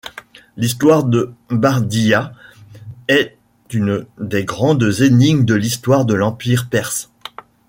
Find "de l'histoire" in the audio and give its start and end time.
5.45-6.05